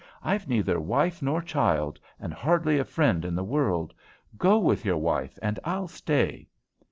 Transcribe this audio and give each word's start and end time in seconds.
"I've 0.23 0.47
neither 0.47 0.79
wife 0.79 1.21
nor 1.21 1.43
child, 1.43 1.99
and 2.19 2.33
hardly 2.33 2.79
a 2.79 2.83
friend 2.83 3.23
in 3.23 3.35
the 3.35 3.43
world. 3.43 3.93
Go 4.35 4.57
with 4.57 4.83
your 4.83 4.97
wife, 4.97 5.37
and 5.43 5.59
I'll 5.63 5.87
stay." 5.87 6.47